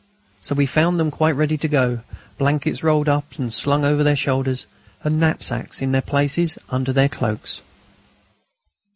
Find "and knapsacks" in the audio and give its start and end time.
5.03-5.79